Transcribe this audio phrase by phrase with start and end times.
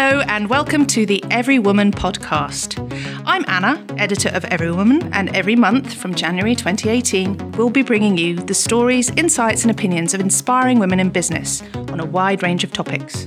[0.00, 2.78] Hello, and welcome to the everywoman podcast.
[3.26, 8.36] I'm Anna, editor of everywoman, and every month from January 2018, we'll be bringing you
[8.36, 12.72] the stories, insights, and opinions of inspiring women in business on a wide range of
[12.72, 13.26] topics.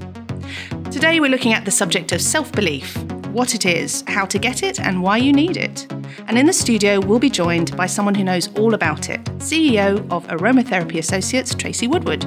[0.89, 2.95] Today, we're looking at the subject of self belief
[3.33, 5.91] what it is, how to get it, and why you need it.
[6.29, 10.09] And in the studio, we'll be joined by someone who knows all about it CEO
[10.09, 12.25] of Aromatherapy Associates, Tracey Woodward.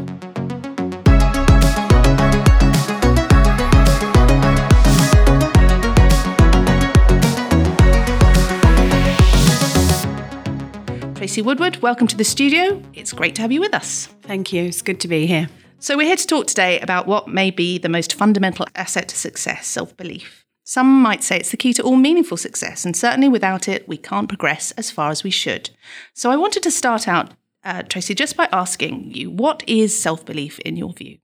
[11.25, 12.83] Tracey Woodward, welcome to the studio.
[12.93, 14.09] It's great to have you with us.
[14.25, 14.65] Thank you.
[14.65, 15.49] It's good to be here.
[15.79, 19.17] So, we're here to talk today about what may be the most fundamental asset to
[19.17, 20.45] success self belief.
[20.65, 23.97] Some might say it's the key to all meaningful success, and certainly without it, we
[23.97, 25.71] can't progress as far as we should.
[26.13, 27.33] So, I wanted to start out,
[27.65, 31.21] uh, Tracey, just by asking you what is self belief in your view?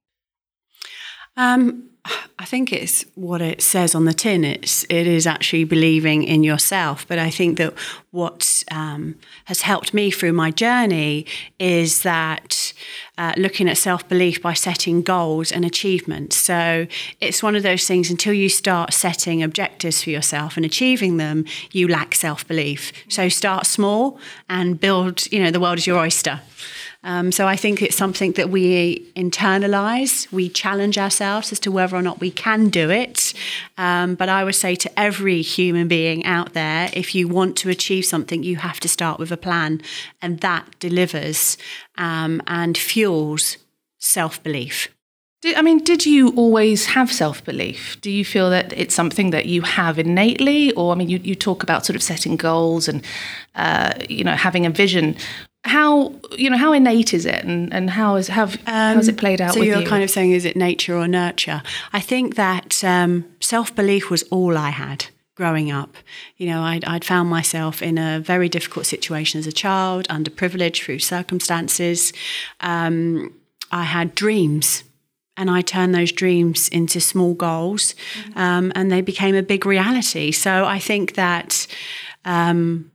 [1.37, 4.45] Um, I think it's what it says on the tin.
[4.45, 7.07] It's it is actually believing in yourself.
[7.07, 7.75] But I think that
[8.13, 11.27] what um, has helped me through my journey
[11.59, 12.73] is that
[13.19, 16.37] uh, looking at self belief by setting goals and achievements.
[16.37, 16.87] So
[17.21, 18.09] it's one of those things.
[18.09, 22.93] Until you start setting objectives for yourself and achieving them, you lack self belief.
[23.09, 25.31] So start small and build.
[25.31, 26.41] You know, the world is your oyster.
[27.03, 30.31] Um, so I think it's something that we internalize.
[30.31, 33.33] We challenge ourselves as to whether or not we can do it.
[33.79, 37.71] Um, but I would say to every human being out there, if you want to
[37.71, 39.81] achieve something, you have to start with a plan,
[40.21, 41.57] and that delivers
[41.97, 43.57] um, and fuels
[43.99, 44.89] self belief.
[45.43, 47.99] I mean, did you always have self belief?
[48.03, 50.73] Do you feel that it's something that you have innately?
[50.73, 53.03] Or, I mean, you, you talk about sort of setting goals and,
[53.55, 55.17] uh, you know, having a vision
[55.65, 59.09] how you know how innate is it and, and how is how, um, how has
[59.09, 59.87] it played out so you're you?
[59.87, 64.57] kind of saying is it nature or nurture i think that um, self-belief was all
[64.57, 65.97] i had growing up
[66.37, 70.83] you know I'd, I'd, found myself in a very difficult situation as a child underprivileged
[70.83, 72.13] through circumstances
[72.61, 73.35] um,
[73.71, 74.85] i had dreams
[75.37, 78.39] and I turned those dreams into small goals, mm-hmm.
[78.39, 80.33] um, and they became a big reality.
[80.33, 81.67] So I think that
[82.27, 82.90] um,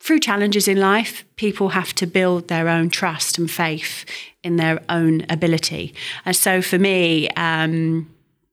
[0.00, 4.04] through challenges in life, people have to build their own trust and faith
[4.42, 5.94] in their own ability.
[6.24, 8.08] And so for me, um,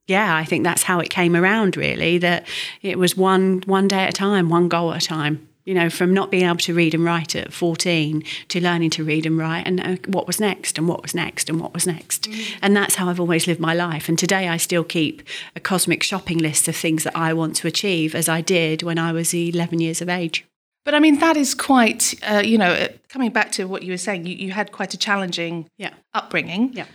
[0.06, 1.76] yeah, I think that's how it came around.
[1.76, 2.46] Really, that
[2.82, 5.48] it was one one day at a time, one goal at a time.
[5.64, 9.02] You know, from not being able to read and write at 14 to learning to
[9.02, 11.88] read and write, and uh, what was next, and what was next, and what was
[11.88, 12.30] next.
[12.30, 12.58] Mm.
[12.62, 14.08] And that's how I've always lived my life.
[14.08, 15.22] And today I still keep
[15.56, 18.96] a cosmic shopping list of things that I want to achieve, as I did when
[18.96, 20.46] I was 11 years of age.
[20.86, 23.92] But I mean, that is quite, uh, you know, uh, coming back to what you
[23.92, 25.92] were saying, you, you had quite a challenging yeah.
[26.14, 26.72] upbringing.
[26.74, 26.86] Yeah.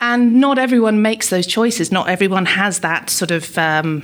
[0.00, 1.92] And not everyone makes those choices.
[1.92, 4.02] Not everyone has that sort of um,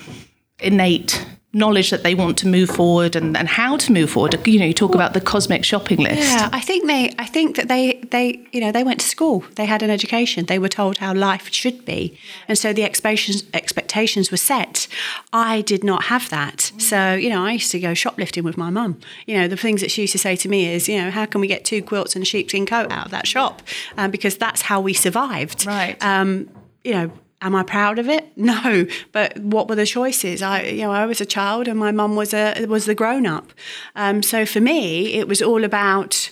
[0.59, 4.47] innate knowledge that they want to move forward and, and how to move forward.
[4.47, 6.21] You know, you talk about the cosmic shopping list.
[6.21, 9.45] Yeah, I think they I think that they they you know, they went to school.
[9.57, 10.47] They had an education.
[10.47, 12.17] They were told how life should be.
[12.47, 14.87] And so the expectations expectations were set.
[15.33, 16.73] I did not have that.
[16.79, 19.01] So, you know, I used to go shoplifting with my mum.
[19.27, 21.27] You know, the things that she used to say to me is, you know, how
[21.27, 23.63] can we get two quilts and a sheepskin coat out of that shop?
[23.97, 25.67] Um, because that's how we survived.
[25.67, 25.97] Right.
[26.05, 26.49] Um,
[26.85, 27.11] you know,
[27.43, 28.27] Am I proud of it?
[28.37, 28.87] No.
[29.13, 30.43] But what were the choices?
[30.43, 33.27] I, you know, I was a child, and my mum was a was the grown
[33.27, 33.53] up.
[33.95, 36.31] Um, so for me, it was all about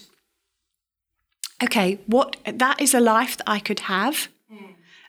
[1.63, 4.29] okay, what that is a life that I could have.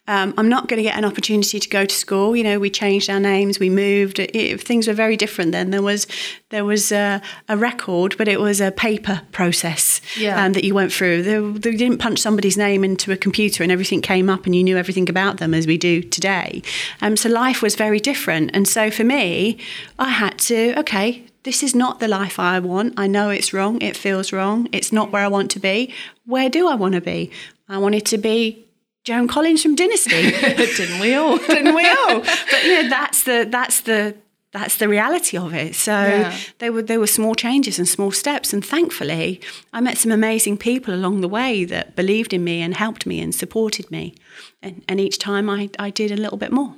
[0.09, 2.35] Um, I'm not going to get an opportunity to go to school.
[2.35, 4.17] You know, we changed our names, we moved.
[4.17, 5.69] It, it, things were very different then.
[5.69, 6.07] There was
[6.49, 10.43] there was a, a record, but it was a paper process yeah.
[10.43, 11.21] um, that you went through.
[11.21, 14.63] They, they, didn't punch somebody's name into a computer and everything came up and you
[14.63, 16.63] knew everything about them as we do today.
[17.01, 18.49] Um, so life was very different.
[18.55, 19.59] And so for me,
[19.99, 21.23] I had to okay.
[21.43, 22.95] This is not the life I want.
[22.97, 23.79] I know it's wrong.
[23.81, 24.67] It feels wrong.
[24.71, 25.93] It's not where I want to be.
[26.25, 27.31] Where do I want to be?
[27.69, 28.65] I wanted to be
[29.03, 30.31] Joan Collins from Dynasty.
[30.31, 31.37] Didn't we all?
[31.47, 32.19] Didn't we all?
[32.19, 34.15] But you know, that's the that's the
[34.51, 35.75] that's the reality of it.
[35.75, 36.35] So yeah.
[36.57, 39.41] there were there were small changes and small steps, and thankfully,
[39.73, 43.21] I met some amazing people along the way that believed in me and helped me
[43.21, 44.15] and supported me.
[44.61, 46.75] And, and each time, I I did a little bit more.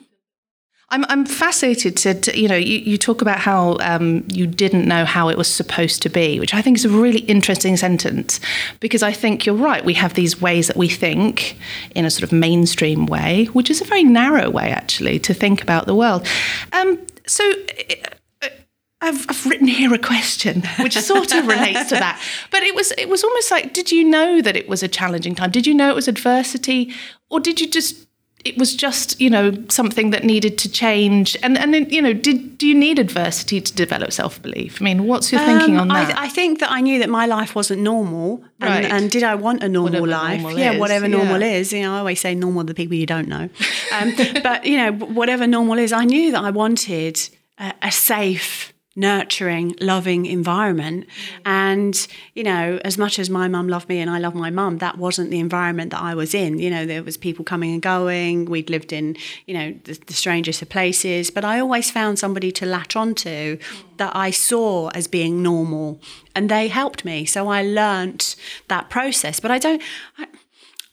[0.92, 4.86] I'm, I'm fascinated to, to, you know, you, you talk about how um, you didn't
[4.86, 8.42] know how it was supposed to be, which I think is a really interesting sentence
[8.82, 9.86] because I think you're right.
[9.86, 11.58] We have these ways that we think
[11.96, 15.62] in a sort of mainstream way, which is a very narrow way actually to think
[15.62, 16.28] about the world.
[16.74, 17.50] Um, so.
[17.50, 18.08] Uh,
[19.04, 22.22] I've, I've, written here a question which sort of relates to that.
[22.52, 25.34] But it was it was almost like, did you know that it was a challenging
[25.34, 25.50] time?
[25.50, 26.94] Did you know it was adversity,
[27.28, 28.06] or did you just
[28.44, 32.58] it was just you know something that needed to change and and you know did
[32.58, 36.00] do you need adversity to develop self-belief i mean what's your thinking Um, on I,
[36.06, 38.86] that th- I think that I knew that my life wasn't normal, and, Right.
[38.92, 40.42] and did I want a normal Whatever life?
[40.42, 41.18] normal yeah, is, whatever yeah.
[41.18, 41.74] normal is.
[41.74, 43.50] You know, I always say normal to the people you don't know,
[43.96, 47.16] um, but you know, whatever normal is, I knew that I wanted
[47.60, 51.06] a, a safe, nurturing, loving environment.
[51.46, 54.80] And you know, as much as my mum loved me and I love my mum,
[54.80, 56.60] that wasn't the environment that I was in.
[56.60, 58.46] You know, there was people coming and going.
[58.46, 59.16] We'd lived in
[59.46, 63.58] you know the, the strangest of places, but I always found somebody to latch onto
[63.98, 66.02] that I saw as being normal,
[66.36, 67.26] and they helped me.
[67.26, 68.36] So I learnt
[68.68, 69.40] that process.
[69.40, 69.82] But I don't.
[70.18, 70.28] I,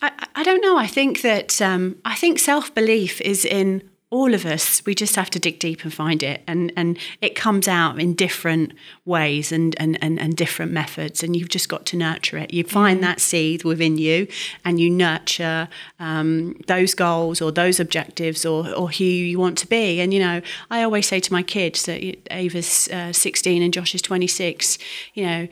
[0.01, 0.79] I, I don't know.
[0.79, 4.85] I think that um, I think self belief is in all of us.
[4.87, 8.15] We just have to dig deep and find it, and and it comes out in
[8.15, 8.73] different
[9.05, 11.23] ways and and and, and different methods.
[11.23, 12.53] And you've just got to nurture it.
[12.53, 14.27] You find that seed within you,
[14.65, 15.69] and you nurture
[16.01, 20.01] um, those goals or those objectives or or who you want to be.
[20.01, 20.41] And you know,
[20.71, 22.03] I always say to my kids that
[22.33, 24.79] Ava's uh, 16 and Josh is 26.
[25.15, 25.49] You know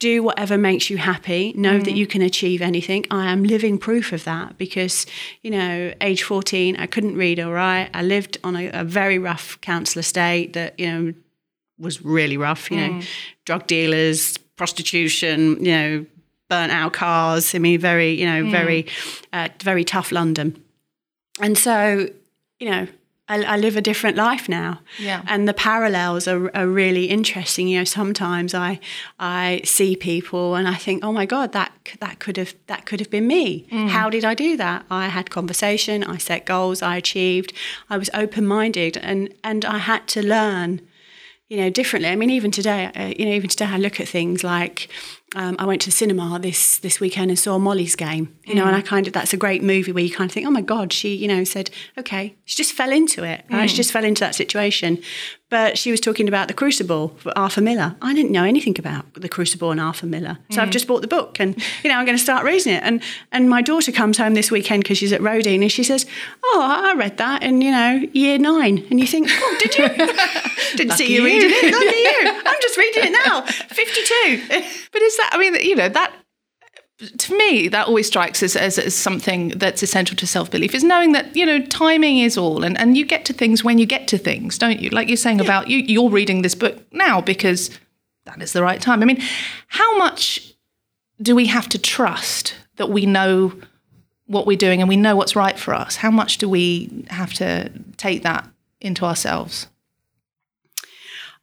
[0.00, 1.96] do whatever makes you happy know that mm.
[1.96, 3.04] you can achieve anything.
[3.10, 5.06] I am living proof of that because
[5.42, 7.90] you know age 14 i couldn't read or write.
[7.94, 11.14] I lived on a, a very rough council estate that you know
[11.78, 12.92] was really rough you know.
[12.94, 13.06] Mm.
[13.44, 16.06] Drug dealers prostitution you know
[16.48, 17.54] burnt out cars.
[17.54, 19.24] I mean very you know very mm.
[19.32, 20.60] uh, very tough london.
[21.40, 22.08] And so
[22.58, 22.88] you know
[23.30, 24.80] I, I live a different life now.
[24.98, 25.22] Yeah.
[25.32, 27.68] and the parallels are, are really interesting.
[27.68, 28.70] You know sometimes i
[29.18, 31.70] i see people and i think oh my god that
[32.04, 33.66] that could have that could have been me.
[33.96, 34.84] How did i do that?
[34.90, 37.50] I had conversation i set goals i achieved.
[37.88, 40.80] I was open minded and and i had to learn
[41.50, 42.08] you know differently.
[42.10, 44.88] I mean even today uh, you know even today i look at things like
[45.36, 48.66] um, I went to the cinema this this weekend and saw Molly's Game, you know,
[48.66, 50.60] and I kind of that's a great movie where you kind of think, oh my
[50.60, 53.70] god, she you know said okay, she just fell into it, right?
[53.70, 55.00] she just fell into that situation.
[55.50, 57.96] But she was talking about the Crucible for Arthur Miller.
[58.00, 60.72] I didn't know anything about the Crucible and Arthur Miller, so I've mm.
[60.72, 62.82] just bought the book and you know I'm going to start reading it.
[62.82, 63.02] And
[63.32, 66.06] and my daughter comes home this weekend because she's at Roedean and she says,
[66.44, 69.88] oh, I read that in you know year nine, and you think, oh, did you?
[70.76, 71.24] Didn't see you, you.
[71.24, 71.72] reading it.
[71.72, 72.42] Lucky you.
[72.46, 73.42] I'm just reading it now.
[73.42, 74.70] Fifty-two.
[74.92, 76.12] but is that i mean you know that
[77.18, 81.12] to me that always strikes as, as, as something that's essential to self-belief is knowing
[81.12, 84.06] that you know timing is all and, and you get to things when you get
[84.08, 84.90] to things don't you?
[84.90, 87.70] Like you're saying about you you're reading this book now because
[88.26, 89.02] that is the right time.
[89.02, 89.22] I mean
[89.68, 90.54] how much
[91.22, 93.52] do we have to trust that we know
[94.26, 95.96] what we're doing and we know what's right for us?
[95.96, 98.48] How much do we have to take that
[98.80, 99.66] into ourselves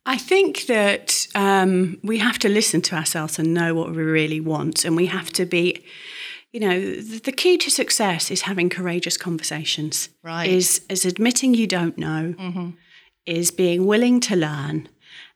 [0.07, 4.39] I think that um, we have to listen to ourselves and know what we really
[4.39, 4.85] want.
[4.85, 5.83] And we have to be,
[6.53, 10.07] you know, the, the key to success is having courageous conversations.
[10.23, 10.49] Right.
[10.49, 12.35] Is, is admitting you don't know,
[13.25, 14.87] is being willing to learn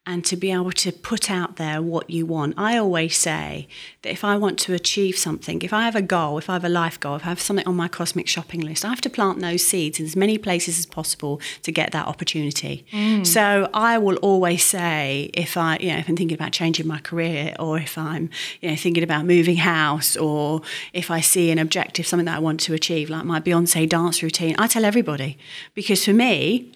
[0.07, 2.55] and to be able to put out there what you want.
[2.57, 3.67] I always say
[4.01, 6.63] that if I want to achieve something, if I have a goal, if I have
[6.63, 9.11] a life goal, if I have something on my cosmic shopping list, I have to
[9.11, 12.83] plant those seeds in as many places as possible to get that opportunity.
[12.91, 13.27] Mm.
[13.27, 16.99] So I will always say if I, you know, if I'm thinking about changing my
[16.99, 20.63] career or if I'm, you know, thinking about moving house or
[20.93, 24.23] if I see an objective, something that I want to achieve, like my Beyonce dance
[24.23, 25.37] routine, I tell everybody
[25.75, 26.71] because for me,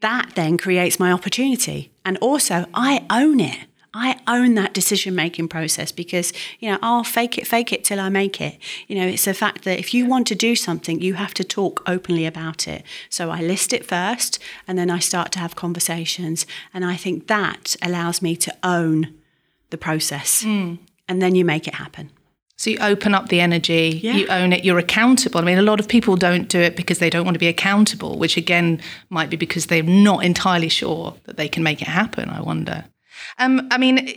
[0.00, 1.90] that then creates my opportunity.
[2.04, 3.58] And also, I own it.
[3.94, 7.98] I own that decision making process because, you know, I'll fake it, fake it till
[7.98, 8.58] I make it.
[8.86, 11.44] You know, it's a fact that if you want to do something, you have to
[11.44, 12.84] talk openly about it.
[13.08, 16.46] So I list it first and then I start to have conversations.
[16.74, 19.14] And I think that allows me to own
[19.70, 20.42] the process.
[20.42, 20.74] Hmm.
[21.08, 22.10] And then you make it happen.
[22.58, 24.16] So you open up the energy, Yeah.
[24.16, 25.40] you own it, you're accountable.
[25.40, 27.46] I mean, a lot of people don't do it because they don't want to be
[27.46, 31.88] accountable, which again might be because they're not entirely sure that they can make it
[31.88, 32.28] happen.
[32.28, 32.84] I wonder.
[33.38, 34.12] Um, I mean,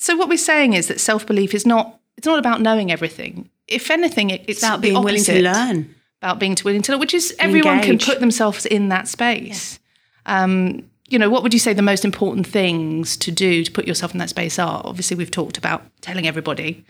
[0.00, 3.48] so what we're saying is that self belief is not it's not about knowing everything.
[3.68, 5.94] If anything, it, it's, About being willing to learn.
[6.20, 9.78] About being willing to learn, which is everyone can put themselves in that space.
[10.26, 13.86] Um, you know, what would you say the most important things to do to put
[13.86, 14.82] yourself in that space are?
[14.84, 16.84] Obviously, we've talked about telling everybody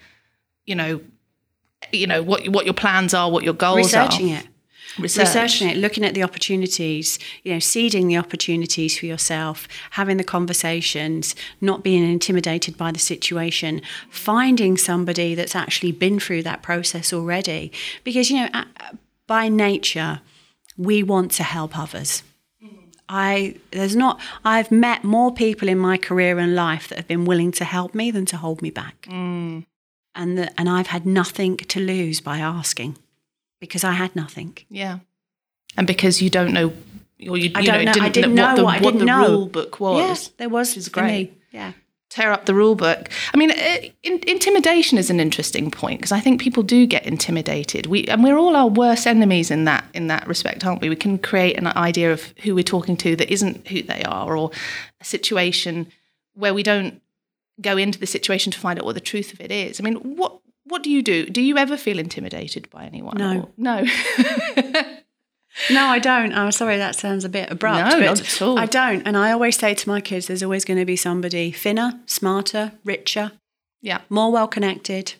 [0.70, 1.00] you know,
[1.92, 4.34] you know what what your plans are, what your goals Researching are.
[4.34, 4.46] Researching it.
[4.98, 5.26] Research.
[5.26, 10.24] researching it, looking at the opportunities, you know, seeding the opportunities for yourself, having the
[10.24, 17.12] conversations, not being intimidated by the situation, finding somebody that's actually been through that process
[17.12, 17.70] already.
[18.02, 18.64] Because, you know,
[19.28, 20.22] by nature,
[20.76, 22.24] we want to help others.
[23.08, 27.24] I there's not I've met more people in my career and life that have been
[27.24, 29.02] willing to help me than to hold me back.
[29.02, 29.66] Mm.
[30.14, 32.98] And and I've had nothing to lose by asking
[33.60, 34.58] because I had nothing.
[34.68, 34.98] Yeah.
[35.76, 36.72] And because you don't know,
[37.28, 37.92] or you, I don't know.
[37.92, 39.28] didn't I didn't know know what the, what what the know.
[39.28, 40.26] rule book was.
[40.26, 41.32] Yeah, there was which great.
[41.52, 41.72] Yeah.
[42.08, 43.08] tear up the rule book.
[43.32, 47.06] I mean, uh, in, intimidation is an interesting point because I think people do get
[47.06, 47.86] intimidated.
[47.86, 50.88] We and we're all our worst enemies in that in that respect, aren't we?
[50.88, 54.36] We can create an idea of who we're talking to that isn't who they are,
[54.36, 54.50] or
[55.00, 55.86] a situation
[56.34, 57.00] where we don't
[57.60, 59.80] go into the situation to find out what the truth of it is.
[59.80, 61.26] I mean, what what do you do?
[61.26, 63.16] Do you ever feel intimidated by anyone?
[63.16, 63.40] No.
[63.40, 63.84] Or- no.
[65.68, 66.32] No, I don't.
[66.32, 67.92] I'm sorry, that sounds a bit abrupt.
[67.92, 68.58] No, but not at all.
[68.58, 69.02] I don't.
[69.06, 72.72] And I always say to my kids, there's always going to be somebody thinner, smarter,
[72.84, 73.32] richer,
[73.82, 75.14] yeah, more well connected.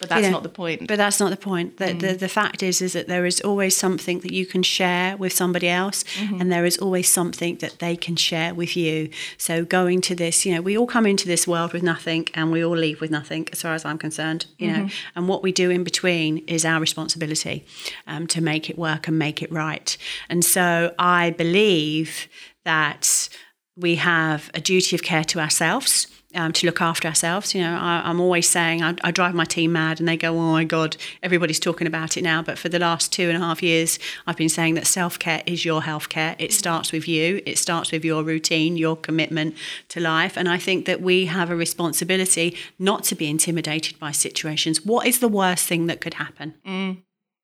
[0.00, 0.86] But that's know, not the point.
[0.86, 1.76] But that's not the point.
[1.78, 2.00] The, Mm.
[2.00, 5.32] the, the fact is, is that there is always something that you can share with
[5.32, 6.40] somebody else, Mm-hmm.
[6.40, 9.10] and there is always something that they can share with you.
[9.38, 12.52] So going to this, you know, we all come into this world with nothing, and
[12.52, 14.46] we all leave with nothing, as far as I'm concerned.
[14.58, 15.16] You know, Mm-hmm.
[15.18, 17.64] and what we do in between is our responsibility
[18.06, 19.96] um, to make it work and make it right.
[20.28, 22.28] And so I believe
[22.64, 23.28] that
[23.76, 26.06] we have a duty of care to ourselves.
[26.34, 29.46] Um, to look after ourselves, you know, I, I'm always saying I, I drive my
[29.46, 32.68] team mad, and they go, "Oh my God, everybody's talking about it now." But for
[32.68, 35.82] the last two and a half years, I've been saying that self care is your
[35.84, 36.36] health care.
[36.38, 37.40] It starts with you.
[37.46, 39.56] It starts with your routine, your commitment
[39.88, 44.12] to life, and I think that we have a responsibility not to be intimidated by
[44.12, 44.84] situations.
[44.84, 46.54] What is the worst thing that could happen?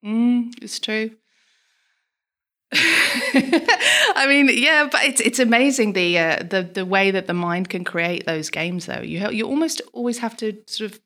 [0.05, 1.13] Mm, it's true.
[4.17, 7.69] I mean, yeah, but it's it's amazing the uh, the the way that the mind
[7.71, 8.87] can create those games.
[8.87, 11.01] Though you you almost always have to sort of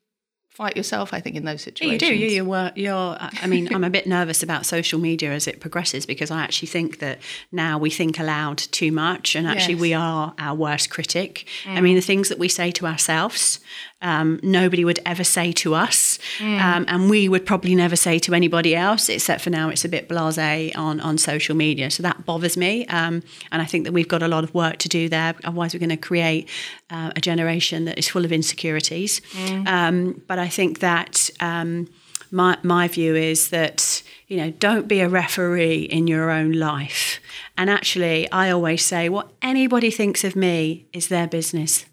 [0.49, 1.13] fight yourself.
[1.13, 2.01] I think in those Yeah, situations.
[2.01, 2.15] you do.
[2.15, 2.71] You, you were.
[2.75, 3.17] You're.
[3.19, 6.67] I mean, I'm a bit nervous about social media as it progresses because I actually
[6.67, 7.19] think that
[7.51, 9.81] now we think aloud too much, and actually Yes.
[9.81, 11.47] we are our worst critic.
[11.65, 13.59] I mean, the things that we say to ourselves,
[14.01, 18.33] um, nobody would ever say to us, um, and we would probably never say to
[18.33, 21.89] anybody else, except for now it's a bit blasé on on social media.
[21.91, 24.77] So that bothers me, um, and I think that we've got a lot of work
[24.77, 25.35] to do there.
[25.43, 26.47] Otherwise, we're going to create
[26.89, 29.21] uh, a generation that is full of insecurities.
[29.67, 31.87] Um, but I think that um,
[32.31, 37.19] my my view is that you know don't be a referee in your own life.
[37.57, 41.85] And actually, I always say what anybody thinks of me is their business.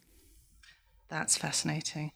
[1.08, 2.10] That's fascinating.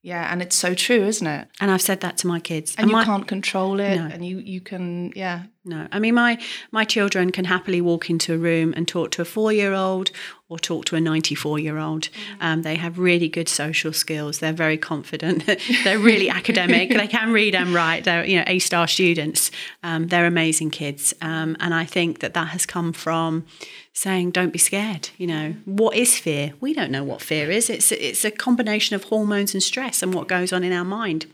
[0.00, 1.48] Yeah, and it's so true, isn't it?
[1.60, 2.74] And I've said that to my kids.
[2.78, 4.06] And you my, can't control it, No.
[4.06, 5.44] and you you can yeah.
[5.64, 6.38] No, I mean my
[6.70, 10.10] my children can happily walk into a room and talk to a four year old
[10.48, 12.08] or talk to a ninety four year old.
[12.40, 14.38] Um, they have really good social skills.
[14.38, 15.44] They're very confident.
[15.84, 16.90] they're really academic.
[16.90, 18.04] They can read and write.
[18.04, 19.50] They're you know A star students.
[19.82, 21.14] Um, they're amazing kids.
[21.20, 23.46] Um, and I think that that has come from
[23.92, 25.10] saying don't be scared.
[25.16, 26.52] You know what is fear?
[26.60, 27.68] We don't know what fear is.
[27.68, 31.26] It's it's a combination of hormones and stress and what goes on in our mind.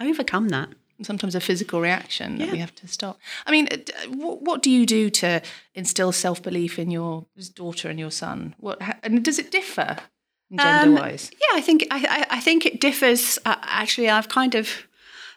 [0.00, 0.68] Overcome that.
[1.02, 3.18] Sometimes a physical reaction that we have to stop.
[3.46, 3.76] I mean, uh,
[4.08, 5.40] what, what do you do to
[5.74, 8.54] instill self belief in your daughter and your son?
[8.58, 9.96] What ha- and does it differ
[10.54, 11.30] gender wise?
[11.32, 13.38] Yeah, I think I, I, think it differs.
[13.44, 14.86] Uh, actually, I've kind of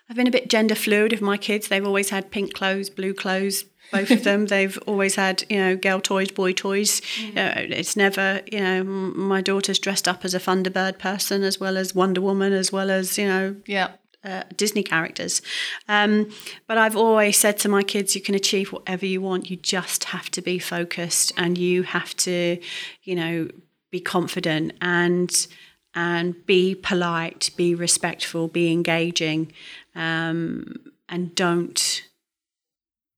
[0.09, 1.67] I've been a bit gender fluid with my kids.
[1.67, 3.65] They've always had pink clothes, blue clothes.
[3.91, 4.45] Both of them.
[4.47, 7.01] They've always had you know girl toys, boy toys.
[7.35, 11.77] Uh, it's never you know my daughter's dressed up as a Thunderbird person as well
[11.77, 13.91] as Wonder Woman as well as you know yeah.
[14.23, 15.41] Uh, Disney characters.
[15.87, 16.29] Um,
[16.67, 19.49] but I've always said to my kids, you can achieve whatever you want.
[19.49, 22.59] You just have to be focused, and you have to,
[23.03, 23.49] you know,
[23.91, 25.47] be confident and
[25.95, 29.51] and be polite, be respectful, be engaging,
[29.95, 30.73] um,
[31.07, 32.03] and don't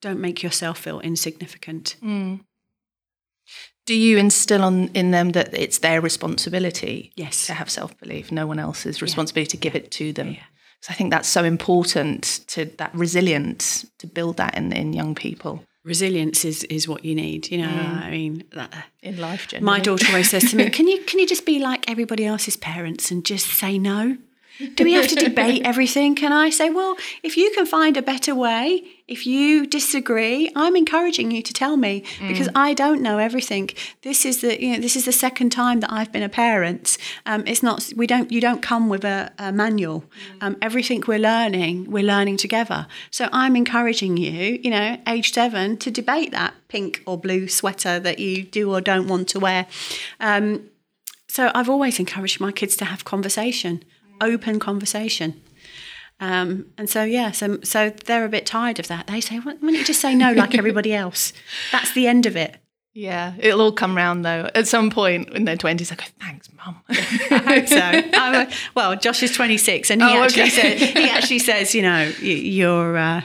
[0.01, 1.95] don't make yourself feel insignificant.
[3.85, 7.45] Do you instill on in them that it's their responsibility Yes.
[7.47, 10.37] to have self belief, no one else's responsibility to give it to them?
[10.85, 15.15] Because I think that's so important to that resilience to build that in in young
[15.15, 17.51] people Resilience is is what you need.
[17.51, 18.03] You know, mm.
[18.03, 18.43] I mean.
[18.53, 19.47] That, uh, in life.
[19.47, 19.65] Generally.
[19.65, 22.57] My daughter always says to me, "Can you can you just be like everybody else's
[22.57, 24.17] parents and just say no?
[24.75, 28.01] Do we have to debate everything?" Can I say, "Well, if you can find a
[28.01, 33.19] better way, if you disagree, I'm encouraging you to tell me because I don't know
[33.19, 33.69] everything.
[34.01, 36.97] This is the you know this is the second time that I've been a parent.
[37.25, 40.05] Um, it's not we don't you don't come with a, a manual.
[40.41, 42.87] Um, everything we're learning, we're learning together.
[43.11, 47.99] So I'm encouraging you, you know, age seven, to debate that pink or blue sweater
[47.99, 49.67] that you do or don't want to wear.
[50.19, 50.69] Um,
[51.27, 53.83] so I've always encouraged my kids to have conversation,
[54.21, 55.41] open conversation.
[56.19, 59.07] Um, and so yeah, so so they're a bit tired of that.
[59.07, 61.33] They say, "Why don't you just say no like everybody else?"
[61.71, 62.55] That's the end of it.
[62.93, 64.49] Yeah, it'll all come round though.
[64.55, 66.93] At some point in their twenties, I go, "Thanks, mum." I
[67.59, 67.77] hope so.
[68.17, 70.77] I'm well, Josh is 26, and he Oh, actually okay.
[70.77, 72.97] says he actually says, you know, you're.
[72.97, 73.21] Uh,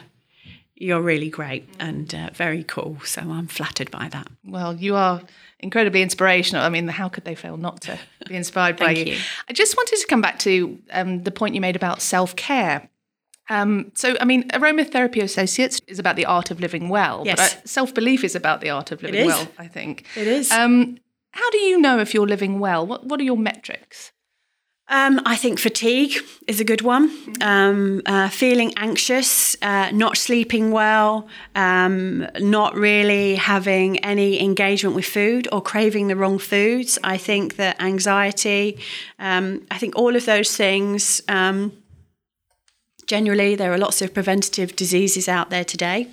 [0.83, 2.97] you're really great and uh, very cool.
[3.05, 4.29] So I'm flattered by that.
[4.47, 5.21] Well, you are
[5.61, 6.63] incredibly inspirational.
[6.63, 7.99] I mean, how could they fail not to
[8.29, 9.15] be inspired by you?
[9.15, 9.19] you?
[9.49, 12.89] I just wanted to come back to um, the point you made about self care.
[13.49, 17.55] Um, so, I mean, Aromatherapy Associates is about the art of living well, Yes.
[17.55, 20.07] but self belief is about the art of living well, I think.
[20.17, 20.51] It is.
[20.53, 20.99] Um,
[21.33, 22.87] how do you know if you're living well?
[22.87, 24.13] What, what are your metrics?
[24.93, 26.17] Um, I think fatigue
[26.49, 27.13] is a good one.
[27.41, 35.05] Um, uh, feeling anxious, uh, not sleeping well, um, not really having any engagement with
[35.05, 36.99] food or craving the wrong foods.
[37.05, 38.81] I think that anxiety,
[39.21, 41.23] um, I think all of those things.
[41.29, 41.73] Um,
[43.07, 46.09] generally, there are lots of preventative diseases out there today.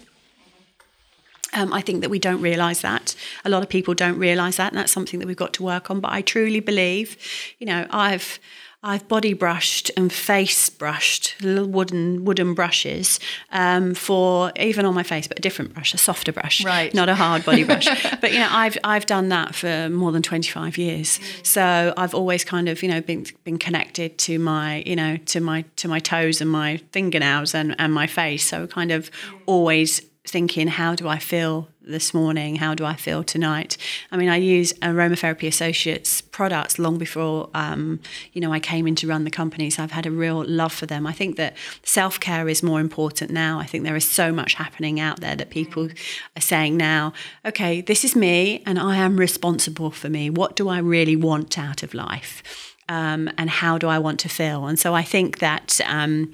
[1.53, 3.15] Um, I think that we don't realise that.
[3.43, 5.89] A lot of people don't realise that, and that's something that we've got to work
[5.89, 5.99] on.
[5.99, 7.17] But I truly believe,
[7.57, 8.39] you know, I've
[8.83, 13.19] I've body brushed and face brushed little wooden wooden brushes
[13.51, 16.93] um, for even on my face, but a different brush, a softer brush, Right.
[16.93, 17.87] Not a hard body brush.
[18.21, 21.19] but you know, I've I've done that for more than twenty five years.
[21.41, 25.39] So I've always kind of you know been been connected to my you know to
[25.41, 28.45] my to my toes and my fingernails and and my face.
[28.45, 29.09] So kind of
[29.47, 32.57] always thinking, how do I feel this morning?
[32.57, 33.77] How do I feel tonight?
[34.11, 37.99] I mean, I use Aromatherapy Associates products long before, um,
[38.33, 39.69] you know, I came in to run the company.
[39.69, 41.07] So I've had a real love for them.
[41.07, 43.59] I think that self care is more important now.
[43.59, 45.89] I think there is so much happening out there that people
[46.35, 47.13] are saying now,
[47.45, 50.29] okay, this is me and I am responsible for me.
[50.29, 52.75] What do I really want out of life?
[52.89, 54.65] Um, and how do I want to feel?
[54.65, 55.79] And so I think that.
[55.85, 56.33] Um,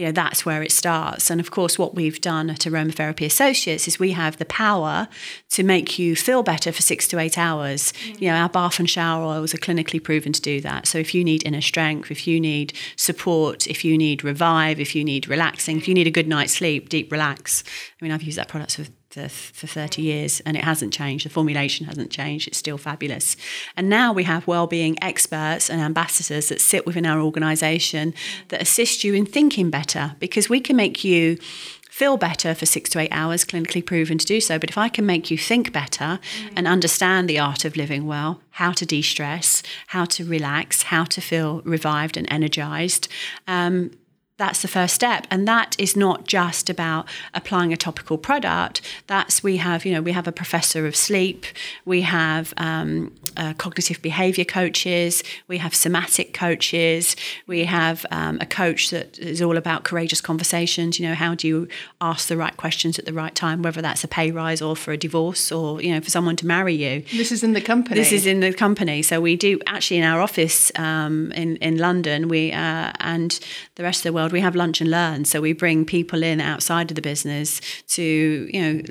[0.00, 1.28] you know that's where it starts.
[1.28, 5.08] And of course what we've done at aromatherapy associates is we have the power
[5.50, 7.92] to make you feel better for six to eight hours.
[7.92, 8.20] Mm.
[8.22, 10.86] You know our bath and shower oils are clinically proven to do that.
[10.86, 14.94] So if you need inner strength if you need support if you need revive if
[14.94, 17.62] you need relaxing if you need a good night's sleep deep relax.
[18.00, 21.26] I mean i've used that product for for, for 30 years and it hasn't changed.
[21.26, 22.48] The formulation hasn't changed.
[22.48, 23.36] It's still fabulous.
[23.76, 28.14] And now we have well-being experts and ambassadors that sit within our organisation
[28.48, 31.38] that assist you in thinking better because we can make you
[31.90, 34.58] feel better for six to eight hours, clinically proven to do so.
[34.58, 36.20] But if I can make you think better
[36.56, 41.04] and understand the art of living well, how to de stress, how to relax, how
[41.04, 43.08] to feel revived and energized,
[43.48, 43.90] um,
[44.40, 47.02] that's the first step and that is not just about
[47.34, 51.40] applying a topical product that's we have you know we have a professor of sleep
[51.84, 55.12] we have um, uh, cognitive behavior coaches
[55.46, 57.14] we have somatic coaches
[57.46, 61.46] we have um, a coach that is all about courageous conversations you know how do
[61.46, 61.68] you
[62.00, 64.92] ask the right questions at the right time whether that's a pay rise or for
[64.92, 68.00] a divorce or you know for someone to marry you This is in the company.
[68.00, 69.02] this is in the company.
[69.02, 72.28] So we do actually in our office um, in in London.
[72.28, 73.30] We uh, and
[73.76, 75.24] the rest of the world we have lunch and learn.
[75.24, 78.82] So we bring people in outside of the business to you know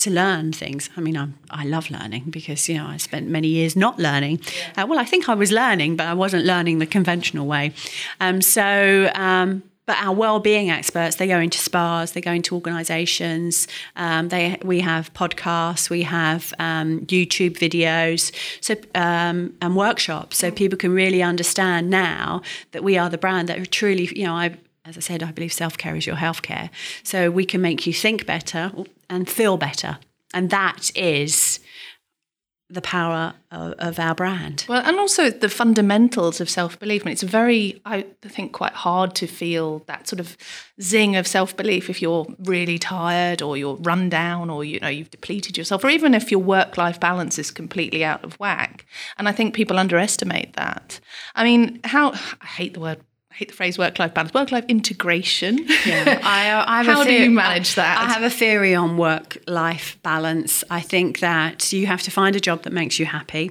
[0.00, 0.90] to learn things.
[0.96, 4.40] I mean, I'm, I love learning because you know I spent many years not learning.
[4.76, 7.72] Uh, well, I think I was learning, but I wasn't learning the conventional way.
[8.20, 9.10] Um, so.
[9.14, 13.66] Um, but our well-being experts, they go into spas, they go into organisations.
[13.96, 18.30] Um, they we have podcasts, we have um, YouTube videos,
[18.60, 23.48] so um, and workshops, so people can really understand now that we are the brand
[23.48, 24.58] that truly, you know, I.
[24.88, 26.70] As I said, I believe self care is your healthcare.
[27.02, 28.72] So we can make you think better
[29.10, 29.98] and feel better.
[30.32, 31.60] And that is
[32.70, 34.66] the power of, of our brand.
[34.68, 37.02] Well, and also the fundamentals of self belief.
[37.02, 40.38] I mean, it's very, I think, quite hard to feel that sort of
[40.80, 44.88] zing of self belief if you're really tired or you're run down or you know
[44.88, 48.86] you've depleted yourself, or even if your work life balance is completely out of whack.
[49.18, 50.98] And I think people underestimate that.
[51.34, 53.00] I mean, how I hate the word.
[53.30, 54.34] I hate the phrase work-life balance.
[54.34, 55.58] Work-life integration.
[55.86, 57.98] Yeah, I, I have How do you manage that?
[57.98, 60.64] I have a theory on work-life balance.
[60.70, 63.50] I think that you have to find a job that makes you happy.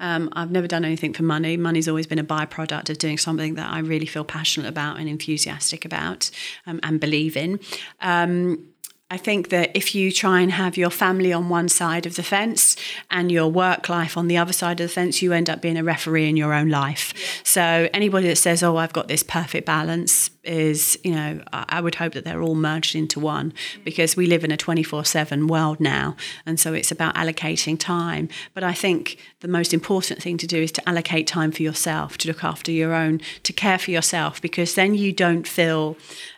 [0.00, 1.56] Um, I've never done anything for money.
[1.56, 5.08] Money's always been a byproduct of doing something that I really feel passionate about and
[5.08, 6.30] enthusiastic about
[6.66, 7.60] um, and believe in.
[8.00, 8.68] Um,
[9.10, 12.22] I think that if you try and have your family on one side of the
[12.22, 12.76] fence
[13.10, 15.78] and your work life on the other side of the fence, you end up being
[15.78, 17.14] a referee in your own life.
[17.42, 21.96] So anybody that says, "Oh, I've got this perfect balance," is you know, I would
[21.96, 23.52] hope that they're all merged into one
[23.84, 27.78] because we live in a twenty four seven world now, and so it's about allocating
[27.78, 28.28] time.
[28.54, 32.18] But I think the most important thing to do is to allocate time for yourself,
[32.18, 35.96] to look after your own, to care for yourself, because then you don't feel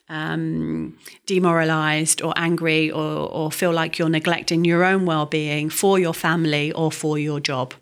[0.08, 5.98] um, demoralized or angry or, or feel like you're neglecting your own well being for
[5.98, 7.74] your family or for your job.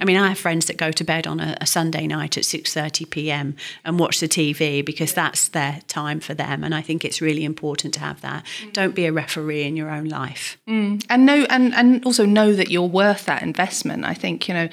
[0.00, 2.42] I mean, I have friends that go to bed on a, a Sunday night at
[2.42, 3.56] 6:30 p.m.
[3.84, 7.44] and watch the TV because that's their time for them, and I think it's really
[7.44, 8.44] important to have that.
[8.62, 8.72] Mm.
[8.72, 11.04] Don't be a referee in your own life, mm.
[11.08, 14.04] and know and and also know that you're worth that investment.
[14.04, 14.68] I think you know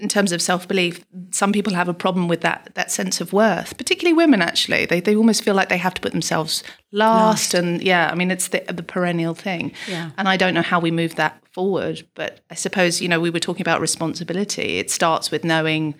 [0.00, 3.32] in terms of self belief, some people have a problem with that that sense of
[3.32, 4.42] worth, particularly women.
[4.42, 7.54] Actually, they they almost feel like they have to put themselves last, last.
[7.54, 9.72] and yeah, I mean it's the the perennial thing.
[9.88, 10.10] Yeah.
[10.16, 13.30] And I don't know how we move that forward, but I suppose you know we
[13.30, 14.78] were talking about responsibility.
[14.78, 15.94] It starts with knowing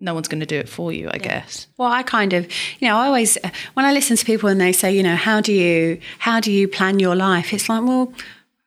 [0.00, 1.40] no one's going to do it for you, I yeah.
[1.40, 1.66] guess.
[1.76, 2.46] Well, I kind of,
[2.78, 3.36] you know, I always
[3.74, 6.52] when I listen to people and they say, you know, how do you how do
[6.52, 7.52] you plan your life?
[7.52, 8.12] It's like, well,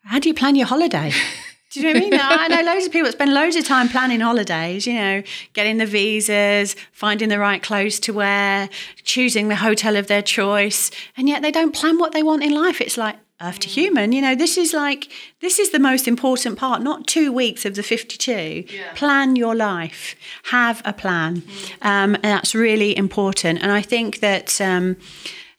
[0.04, 1.12] how do you plan your holiday?
[1.72, 2.20] Do you know what I mean?
[2.22, 5.78] I know loads of people that spend loads of time planning holidays, you know, getting
[5.78, 8.70] the visas, finding the right clothes to wear,
[9.04, 12.54] choosing the hotel of their choice, and yet they don't plan what they want in
[12.54, 12.82] life.
[12.82, 15.08] It's like earth to human, you know, this is like,
[15.40, 18.66] this is the most important part, not two weeks of the 52.
[18.68, 18.94] Yeah.
[18.94, 21.38] Plan your life, have a plan.
[21.38, 21.72] Mm.
[21.82, 23.64] Um, and that's really important.
[23.64, 24.98] And I think that, um,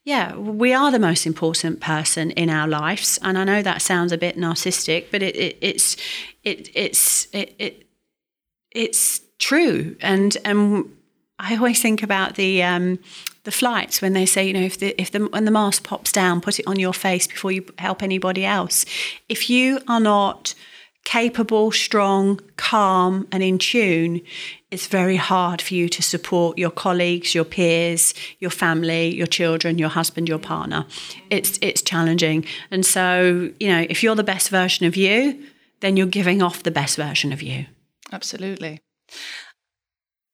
[0.04, 4.10] yeah, we are the most important person in our lives, and I know that sounds
[4.10, 5.96] a bit narcissistic, but it, it, it's
[6.42, 7.86] it, it's it, it,
[8.72, 9.96] it's true.
[10.00, 10.96] And and
[11.38, 12.98] I always think about the um,
[13.44, 16.10] the flights when they say, you know, if the if the when the mask pops
[16.10, 18.84] down, put it on your face before you help anybody else.
[19.28, 20.54] If you are not
[21.04, 24.20] capable, strong, calm, and in tune,
[24.70, 29.78] it's very hard for you to support your colleagues, your peers, your family, your children,
[29.78, 30.86] your husband, your partner.
[31.30, 32.44] It's it's challenging.
[32.70, 35.44] And so, you know, if you're the best version of you,
[35.80, 37.66] then you're giving off the best version of you.
[38.12, 38.80] Absolutely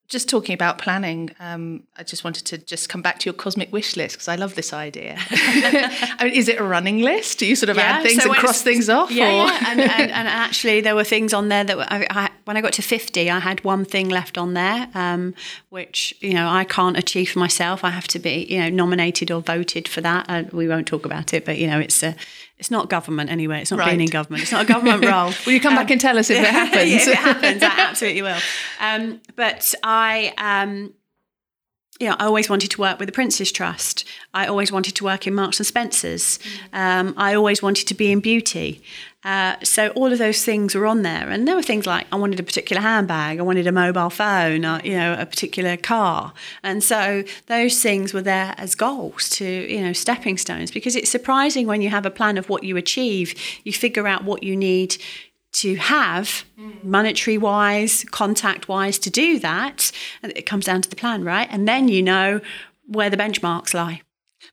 [0.08, 3.70] just talking about planning, um, I just wanted to just come back to your cosmic
[3.72, 5.16] wish list because I love this idea.
[5.30, 7.38] I mean, is it a running list?
[7.38, 9.10] Do you sort of yeah, add things so and cross things off?
[9.10, 9.64] Yeah, yeah.
[9.68, 12.72] And, and, and, actually, there were things on there that I, I, when I got
[12.72, 15.34] to fifty, I had one thing left on there, um,
[15.68, 17.84] which you know I can't achieve for myself.
[17.84, 20.24] I have to be you know nominated or voted for that.
[20.30, 22.16] Uh, we won't talk about it, but you know it's a
[22.56, 23.60] it's not government anyway.
[23.60, 23.90] It's not right.
[23.90, 24.44] being in government.
[24.44, 25.34] It's not a government role.
[25.44, 26.90] will you come um, back and tell us if it happens?
[26.90, 28.40] if it happens, I absolutely will.
[28.80, 30.94] Um, but I, um,
[32.00, 34.06] you know, I always wanted to work with the Prince's Trust.
[34.32, 36.38] I always wanted to work in Marks and Spencers.
[36.72, 36.78] Mm.
[36.78, 38.82] Um, I always wanted to be in beauty.
[39.24, 42.16] Uh, so all of those things were on there, and there were things like I
[42.16, 45.76] wanted a particular handbag, I wanted a mobile phone, or, uh, you know, a particular
[45.76, 50.70] car, and so those things were there as goals to you know stepping stones.
[50.70, 54.22] Because it's surprising when you have a plan of what you achieve, you figure out
[54.22, 54.96] what you need
[55.50, 56.84] to have mm.
[56.84, 59.90] monetary wise, contact wise to do that,
[60.22, 61.48] and it comes down to the plan, right?
[61.50, 62.40] And then you know
[62.86, 64.02] where the benchmarks lie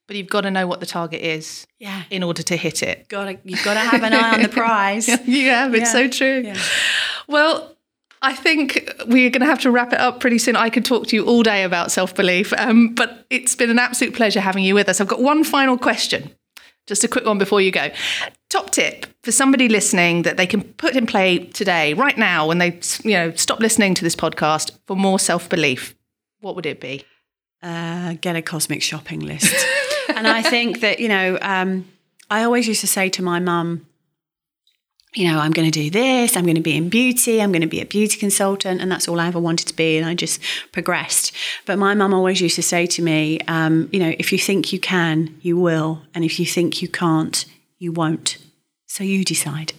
[0.08, 2.04] but you've got to know what the target is yeah.
[2.10, 3.08] in order to hit it.
[3.10, 5.08] Got to, you've got to have an eye on the prize.
[5.08, 5.92] yeah, have, it's yeah.
[5.92, 6.42] so true.
[6.46, 6.58] Yeah.
[7.28, 7.76] Well,
[8.22, 10.56] I think we're going to have to wrap it up pretty soon.
[10.56, 13.80] I could talk to you all day about self belief, um, but it's been an
[13.80, 15.00] absolute pleasure having you with us.
[15.00, 16.32] I've got one final question,
[16.88, 17.90] just a quick one before you go.
[18.50, 22.58] Top tip for somebody listening that they can put in play today, right now, when
[22.58, 25.96] they you know stop listening to this podcast for more self belief.
[26.40, 27.04] What would it be?
[27.62, 29.54] Uh, get a cosmic shopping list.
[30.16, 31.88] and I think that, you know, um,
[32.30, 33.86] I always used to say to my mum,
[35.16, 37.62] you know, I'm going to do this, I'm going to be in beauty, I'm going
[37.62, 39.98] to be a beauty consultant, and that's all I ever wanted to be.
[39.98, 40.42] And I just
[40.74, 41.32] progressed.
[41.66, 44.74] But my mum always used to say to me, um, you know, if you think
[44.74, 46.02] you can, you will.
[46.14, 47.46] And if you think you can't,
[47.80, 48.38] you won't.
[48.88, 49.74] So you decide.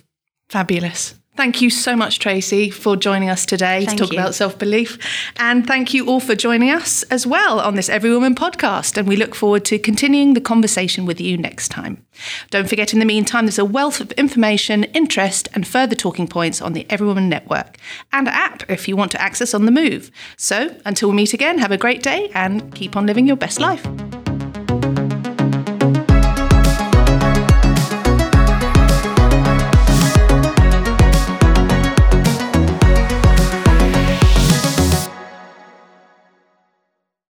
[0.48, 1.14] Fabulous.
[1.36, 4.18] Thank you so much, Tracey, for joining us today thank to talk you.
[4.18, 4.98] about self belief.
[5.36, 8.96] And thank you all for joining us as well on this everywoman podcast.
[8.96, 12.02] And we look forward to continuing the conversation with you next time.
[12.48, 16.62] Don't forget, in the meantime, there's a wealth of information, interest, and further talking points
[16.62, 17.76] on the everywoman Network
[18.12, 20.10] and app if you want to access on the move.
[20.38, 23.60] So until we meet again, have a great day and keep on living your best
[23.60, 23.86] life.